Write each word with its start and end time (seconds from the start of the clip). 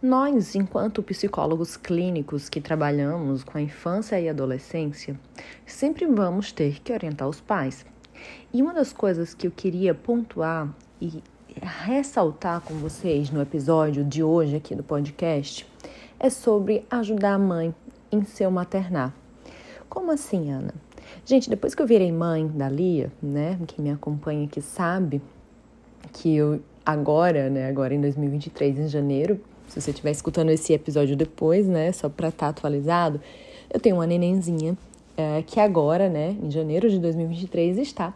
Nós, 0.00 0.54
enquanto 0.54 1.02
psicólogos 1.02 1.76
clínicos 1.76 2.48
que 2.48 2.60
trabalhamos 2.60 3.42
com 3.42 3.58
a 3.58 3.60
infância 3.60 4.20
e 4.20 4.28
adolescência, 4.28 5.18
sempre 5.66 6.06
vamos 6.06 6.52
ter 6.52 6.80
que 6.80 6.92
orientar 6.92 7.28
os 7.28 7.40
pais. 7.40 7.84
E 8.52 8.62
uma 8.62 8.72
das 8.72 8.92
coisas 8.92 9.34
que 9.34 9.48
eu 9.48 9.50
queria 9.50 9.92
pontuar 9.92 10.72
e 11.00 11.20
ressaltar 11.60 12.60
com 12.60 12.74
vocês 12.74 13.30
no 13.30 13.42
episódio 13.42 14.04
de 14.04 14.22
hoje 14.22 14.54
aqui 14.54 14.72
do 14.72 14.84
podcast 14.84 15.66
é 16.20 16.30
sobre 16.30 16.86
ajudar 16.88 17.34
a 17.34 17.38
mãe 17.38 17.74
em 18.12 18.24
seu 18.24 18.52
maternar. 18.52 19.12
Como 19.88 20.12
assim, 20.12 20.52
Ana? 20.52 20.74
Gente, 21.24 21.50
depois 21.50 21.74
que 21.74 21.82
eu 21.82 21.86
virei 21.88 22.12
mãe 22.12 22.46
da 22.46 22.68
Lia, 22.68 23.10
né, 23.20 23.58
quem 23.66 23.84
me 23.84 23.90
acompanha 23.90 24.46
aqui 24.46 24.60
sabe 24.60 25.20
que 26.12 26.36
eu 26.36 26.60
agora, 26.88 27.50
né, 27.50 27.68
agora 27.68 27.94
em 27.94 28.00
2023, 28.00 28.78
em 28.78 28.88
janeiro, 28.88 29.38
se 29.68 29.78
você 29.78 29.90
estiver 29.90 30.10
escutando 30.10 30.48
esse 30.48 30.72
episódio 30.72 31.14
depois, 31.14 31.66
né, 31.66 31.92
só 31.92 32.08
para 32.08 32.28
estar 32.28 32.46
tá 32.46 32.48
atualizado, 32.48 33.20
eu 33.70 33.78
tenho 33.78 33.96
uma 33.96 34.06
nenenzinha 34.06 34.74
é, 35.14 35.42
que 35.42 35.60
agora, 35.60 36.08
né, 36.08 36.34
em 36.42 36.50
janeiro 36.50 36.88
de 36.88 36.98
2023, 36.98 37.76
está 37.76 38.14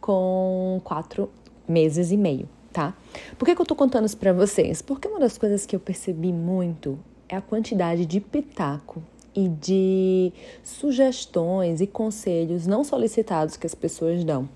com 0.00 0.80
quatro 0.82 1.30
meses 1.68 2.10
e 2.10 2.16
meio, 2.16 2.48
tá? 2.72 2.92
Por 3.38 3.44
que, 3.44 3.54
que 3.54 3.62
eu 3.62 3.66
tô 3.66 3.76
contando 3.76 4.06
isso 4.06 4.16
para 4.16 4.32
vocês? 4.32 4.82
Porque 4.82 5.06
uma 5.06 5.20
das 5.20 5.38
coisas 5.38 5.64
que 5.64 5.76
eu 5.76 5.80
percebi 5.80 6.32
muito 6.32 6.98
é 7.28 7.36
a 7.36 7.40
quantidade 7.40 8.04
de 8.04 8.18
pitaco 8.18 9.00
e 9.34 9.48
de 9.48 10.32
sugestões 10.62 11.80
e 11.80 11.86
conselhos 11.86 12.66
não 12.66 12.82
solicitados 12.82 13.56
que 13.56 13.66
as 13.66 13.74
pessoas 13.74 14.24
dão, 14.24 14.48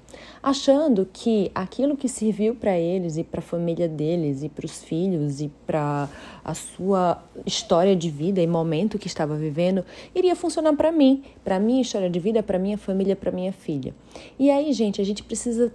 achando 0.43 1.09
que 1.13 1.51
aquilo 1.55 1.97
que 1.97 2.09
serviu 2.09 2.55
para 2.55 2.79
eles 2.79 3.17
e 3.17 3.25
para 3.25 3.41
a 3.41 3.43
família 3.43 3.89
deles 3.89 4.43
e 4.43 4.49
para 4.49 4.67
os 4.67 4.83
filhos 4.83 5.41
e 5.41 5.51
para 5.67 6.09
a 6.45 6.55
sua 6.55 7.23
história 7.47 7.95
de 7.95 8.11
vida 8.11 8.41
e 8.41 8.47
momento 8.47 8.99
que 8.99 9.07
estava 9.07 9.37
vivendo 9.37 9.85
iria 10.15 10.35
funcionar 10.35 10.75
para 10.75 10.91
mim, 10.91 11.23
para 11.45 11.59
minha 11.61 11.83
história 11.83 12.11
de 12.11 12.19
vida, 12.19 12.43
para 12.43 12.59
minha 12.59 12.79
família, 12.79 13.15
para 13.15 13.31
minha 13.31 13.53
filha. 13.53 13.95
E 14.39 14.51
aí, 14.51 14.73
gente, 14.73 15.01
a 15.01 15.05
gente 15.05 15.23
precisa 15.23 15.73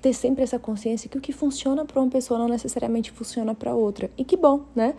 ter 0.00 0.12
sempre 0.12 0.42
essa 0.42 0.58
consciência 0.58 1.08
que 1.08 1.18
o 1.18 1.20
que 1.20 1.32
funciona 1.32 1.84
para 1.84 2.00
uma 2.00 2.10
pessoa 2.10 2.38
não 2.38 2.48
necessariamente 2.48 3.10
funciona 3.10 3.54
para 3.54 3.74
outra. 3.74 4.10
E 4.16 4.24
que 4.24 4.36
bom, 4.36 4.64
né? 4.74 4.94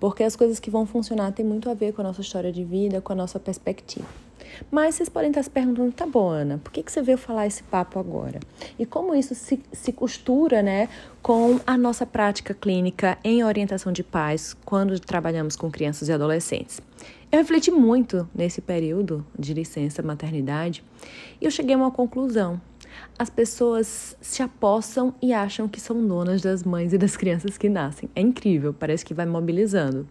Porque 0.00 0.22
as 0.22 0.34
coisas 0.34 0.58
que 0.58 0.70
vão 0.70 0.86
funcionar 0.86 1.32
têm 1.32 1.44
muito 1.44 1.68
a 1.68 1.74
ver 1.74 1.92
com 1.92 2.00
a 2.00 2.04
nossa 2.04 2.20
história 2.20 2.52
de 2.52 2.64
vida, 2.64 3.00
com 3.00 3.12
a 3.12 3.16
nossa 3.16 3.38
perspectiva. 3.38 4.06
Mas 4.70 4.94
vocês 4.94 5.08
podem 5.08 5.30
estar 5.30 5.42
se 5.42 5.50
perguntando, 5.50 5.92
tá 5.92 6.06
bom, 6.06 6.28
Ana, 6.28 6.58
por 6.58 6.72
que, 6.72 6.82
que 6.82 6.90
você 6.90 7.02
veio 7.02 7.18
falar 7.18 7.46
esse 7.46 7.62
papo 7.62 7.98
agora? 7.98 8.40
E 8.78 8.86
como 8.86 9.14
isso 9.14 9.34
se, 9.34 9.60
se 9.72 9.92
costura 9.92 10.62
né, 10.62 10.88
com 11.22 11.60
a 11.66 11.76
nossa 11.76 12.06
prática 12.06 12.54
clínica 12.54 13.18
em 13.22 13.44
orientação 13.44 13.92
de 13.92 14.02
pais 14.02 14.56
quando 14.64 14.98
trabalhamos 14.98 15.56
com 15.56 15.70
crianças 15.70 16.08
e 16.08 16.12
adolescentes? 16.12 16.80
Eu 17.30 17.40
refleti 17.40 17.70
muito 17.70 18.28
nesse 18.34 18.60
período 18.60 19.26
de 19.38 19.52
licença 19.52 20.02
maternidade 20.02 20.82
e 21.40 21.44
eu 21.44 21.50
cheguei 21.50 21.74
a 21.74 21.78
uma 21.78 21.90
conclusão 21.90 22.60
as 23.18 23.30
pessoas 23.30 24.16
se 24.20 24.42
apossam 24.42 25.14
e 25.22 25.32
acham 25.32 25.68
que 25.68 25.80
são 25.80 26.06
donas 26.06 26.42
das 26.42 26.62
mães 26.62 26.92
e 26.92 26.98
das 26.98 27.16
crianças 27.16 27.56
que 27.56 27.68
nascem. 27.68 28.08
É 28.14 28.20
incrível, 28.20 28.74
parece 28.74 29.04
que 29.04 29.14
vai 29.14 29.26
mobilizando. 29.26 30.06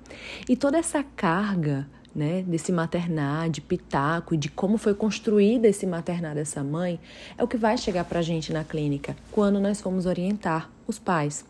E 0.50 0.56
toda 0.56 0.78
essa 0.78 1.04
carga 1.16 1.88
né, 2.16 2.44
desse 2.48 2.72
maternar, 2.72 3.50
de 3.50 3.60
pitaco, 3.60 4.38
de 4.38 4.50
como 4.50 4.78
foi 4.78 4.94
construída 4.94 5.68
esse 5.68 5.86
maternar 5.86 6.34
dessa 6.34 6.64
mãe, 6.64 7.00
é 7.38 7.44
o 7.44 7.48
que 7.48 7.58
vai 7.58 7.78
chegar 7.78 8.06
para 8.06 8.20
a 8.20 8.24
gente 8.24 8.54
na 8.54 8.64
clínica 8.64 9.16
quando 9.32 9.60
nós 9.60 9.82
formos 9.82 10.06
orientar 10.06 10.72
os 10.88 10.98
pais. 10.98 11.46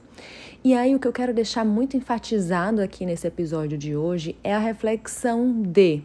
E 0.64 0.74
aí, 0.74 0.96
o 0.96 1.00
que 1.00 1.08
eu 1.08 1.14
quero 1.14 1.34
deixar 1.34 1.64
muito 1.64 1.96
enfatizado 1.96 2.82
aqui 2.82 3.06
nesse 3.06 3.28
episódio 3.28 3.78
de 3.78 3.96
hoje 3.96 4.36
é 4.44 4.56
a 4.56 4.60
reflexão 4.60 5.62
de 5.62 6.02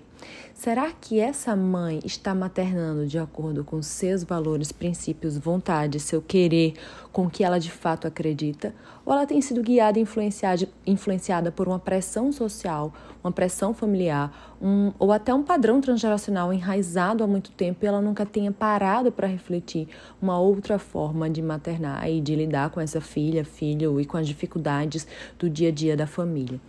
Será 0.61 0.91
que 0.93 1.19
essa 1.19 1.57
mãe 1.57 2.01
está 2.05 2.35
maternando 2.35 3.07
de 3.07 3.19
acordo 3.19 3.65
com 3.65 3.81
seus 3.81 4.23
valores, 4.23 4.71
princípios, 4.71 5.39
vontades, 5.39 6.03
seu 6.03 6.21
querer, 6.21 6.75
com 7.11 7.25
o 7.25 7.31
que 7.31 7.43
ela 7.43 7.59
de 7.59 7.71
fato 7.71 8.07
acredita? 8.07 8.75
Ou 9.07 9.15
ela 9.15 9.27
tem 9.27 9.41
sido 9.41 9.63
guiada 9.63 9.99
e 9.99 10.03
influenciada, 10.03 10.69
influenciada 10.87 11.51
por 11.51 11.67
uma 11.67 11.79
pressão 11.79 12.31
social, 12.31 12.93
uma 13.25 13.33
pressão 13.33 13.73
familiar, 13.73 14.55
um, 14.61 14.93
ou 14.99 15.13
até 15.13 15.33
um 15.33 15.43
padrão 15.43 15.81
transgeracional 15.81 16.53
enraizado 16.53 17.25
há 17.25 17.27
muito 17.27 17.51
tempo 17.53 17.83
e 17.83 17.89
ela 17.89 18.03
nunca 18.03 18.27
tenha 18.27 18.53
parado 18.53 19.11
para 19.11 19.27
refletir 19.27 19.89
uma 20.21 20.39
outra 20.39 20.79
forma 20.79 21.31
de 21.31 21.41
maternar 21.41 22.07
e 22.07 22.21
de 22.21 22.37
lidar 22.37 22.69
com 22.69 22.83
essa 22.83 23.01
filha, 23.01 23.47
filho 23.47 23.99
e 23.99 24.05
com 24.05 24.19
as 24.19 24.29
dificuldades 24.29 25.07
do 25.39 25.49
dia 25.49 25.71
a 25.71 25.73
dia 25.73 25.97
da 25.97 26.07
família? 26.07 26.61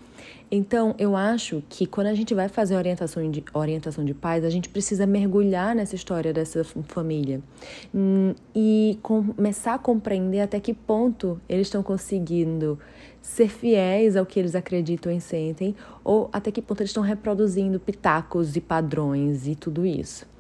Então, 0.54 0.94
eu 1.00 1.16
acho 1.16 1.64
que 1.70 1.86
quando 1.86 2.08
a 2.08 2.14
gente 2.14 2.34
vai 2.34 2.50
fazer 2.50 2.76
orientação 2.76 3.32
de, 3.32 3.42
orientação 3.82 4.06
de 4.06 4.14
pais, 4.14 4.46
a 4.46 4.50
gente 4.50 4.70
precisa 4.70 5.06
mergulhar 5.06 5.76
nessa 5.76 5.96
história 5.96 6.32
dessa 6.32 6.64
família 6.64 7.42
hum, 7.94 8.34
e 8.56 9.00
começar 9.02 9.74
a 9.74 9.80
compreender 9.80 10.42
até 10.42 10.60
que 10.60 10.74
ponto 10.74 11.42
eles 11.50 11.68
estão 11.68 11.82
conseguindo 11.82 12.78
ser 13.22 13.50
fiéis 13.50 14.16
ao 14.16 14.26
que 14.26 14.40
eles 14.40 14.56
acreditam 14.56 15.12
e 15.12 15.20
sentem, 15.20 15.76
ou 16.04 16.30
até 16.32 16.52
que 16.52 16.62
ponto 16.62 16.82
eles 16.82 16.90
estão 16.90 17.04
reproduzindo 17.04 17.80
pitacos 17.80 18.56
e 18.56 18.62
padrões 18.62 19.48
e 19.48 19.56
tudo 19.56 19.86
isso. 19.86 20.31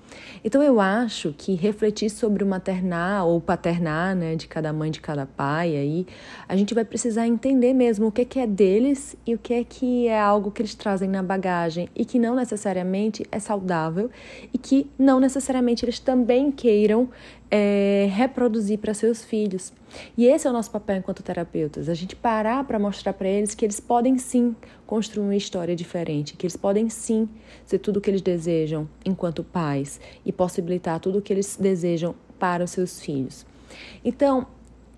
Então 0.43 0.61
eu 0.61 0.79
acho 0.79 1.33
que 1.37 1.55
refletir 1.55 2.09
sobre 2.09 2.43
o 2.43 2.47
maternar 2.47 3.25
ou 3.25 3.39
paternar, 3.39 4.15
né, 4.15 4.35
de 4.35 4.47
cada 4.47 4.73
mãe, 4.73 4.91
de 4.91 4.99
cada 4.99 5.25
pai, 5.25 5.75
aí 5.75 6.07
a 6.47 6.55
gente 6.55 6.73
vai 6.73 6.83
precisar 6.83 7.27
entender 7.27 7.73
mesmo 7.73 8.07
o 8.07 8.11
que, 8.11 8.25
que 8.25 8.39
é 8.39 8.47
deles 8.47 9.15
e 9.25 9.33
o 9.35 9.37
que 9.37 9.53
é 9.53 9.63
que 9.63 10.07
é 10.07 10.19
algo 10.19 10.51
que 10.51 10.61
eles 10.61 10.75
trazem 10.75 11.09
na 11.09 11.21
bagagem 11.21 11.89
e 11.95 12.03
que 12.05 12.17
não 12.17 12.35
necessariamente 12.35 13.25
é 13.31 13.39
saudável 13.39 14.09
e 14.53 14.57
que 14.57 14.89
não 14.97 15.19
necessariamente 15.19 15.85
eles 15.85 15.99
também 15.99 16.51
queiram 16.51 17.09
é, 17.51 18.07
reproduzir 18.09 18.79
para 18.79 18.93
seus 18.93 19.23
filhos. 19.23 19.73
E 20.17 20.25
esse 20.25 20.47
é 20.47 20.49
o 20.49 20.53
nosso 20.53 20.71
papel 20.71 20.97
enquanto 20.97 21.21
terapeutas, 21.21 21.89
a 21.89 21.93
gente 21.93 22.15
parar 22.15 22.63
para 22.63 22.79
mostrar 22.79 23.11
para 23.11 23.27
eles 23.27 23.53
que 23.53 23.65
eles 23.65 23.81
podem 23.81 24.17
sim 24.17 24.55
construir 24.87 25.25
uma 25.25 25.35
história 25.35 25.75
diferente, 25.75 26.33
que 26.35 26.45
eles 26.45 26.55
podem 26.55 26.89
sim 26.89 27.27
ser 27.65 27.79
tudo 27.79 27.97
o 27.97 28.01
que 28.01 28.09
eles 28.09 28.21
desejam 28.21 28.87
enquanto 29.03 29.43
pais 29.43 29.99
e 30.25 30.31
possibilitar 30.31 30.99
tudo 31.01 31.19
o 31.19 31.21
que 31.21 31.33
eles 31.33 31.57
desejam 31.57 32.15
para 32.39 32.63
os 32.63 32.71
seus 32.71 33.01
filhos. 33.01 33.45
Então, 34.03 34.47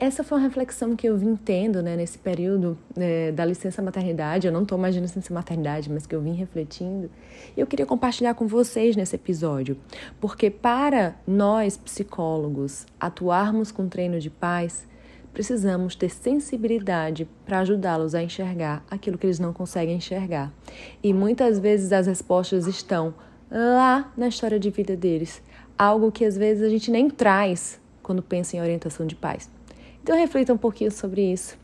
essa 0.04 0.22
foi 0.22 0.38
uma 0.38 0.44
reflexão 0.44 0.98
que 0.98 1.08
eu 1.08 1.18
vim 1.18 1.36
tendo 1.36 1.82
né, 1.82 1.96
nesse 1.96 2.18
período 2.18 2.78
é, 2.98 3.32
da 3.32 3.46
licença 3.46 3.82
maternidade. 3.82 4.46
Eu 4.46 4.52
não 4.52 4.64
estou 4.64 4.78
mais 4.78 4.94
de 4.94 5.00
licença 5.00 5.34
maternidade, 5.34 5.90
mas 5.90 6.06
que 6.06 6.14
eu 6.14 6.22
vim 6.22 6.34
refletindo. 6.34 7.10
E 7.56 7.60
eu 7.62 7.66
queria 7.66 7.86
compartilhar 7.86 8.34
com 8.34 8.46
vocês 8.46 8.98
nesse 8.98 9.16
episódio, 9.16 9.78
porque 10.20 10.50
para 10.50 11.16
nós 11.26 11.78
psicólogos 11.78 12.86
atuarmos 13.00 13.72
com 13.72 13.88
treino 13.88 14.20
de 14.20 14.30
paz, 14.30 14.86
precisamos 15.34 15.96
ter 15.96 16.10
sensibilidade 16.10 17.28
para 17.46 17.60
ajudá-los 17.60 18.14
a 18.14 18.22
enxergar 18.22 18.86
aquilo 18.92 19.18
que 19.18 19.26
eles 19.26 19.40
não 19.40 19.54
conseguem 19.54 19.96
enxergar. 19.96 20.52
E 21.02 21.14
muitas 21.14 21.58
vezes 21.60 21.94
as 21.94 22.08
respostas 22.08 22.68
estão 22.68 23.14
lá 23.50 24.12
na 24.18 24.28
história 24.28 24.60
de 24.60 24.70
vida 24.70 24.98
deles, 24.98 25.42
algo 25.78 26.12
que 26.12 26.26
às 26.26 26.38
vezes 26.38 26.62
a 26.62 26.70
gente 26.70 26.92
nem 26.92 27.10
traz 27.10 27.80
quando 28.02 28.22
pensa 28.22 28.58
em 28.58 28.62
orientação 28.62 29.08
de 29.08 29.16
pais. 29.16 29.50
Então 30.04 30.18
reflita 30.18 30.54
um 30.54 30.58
pouquinho 30.58 30.92
sobre 30.92 31.32
isso. 31.32 31.58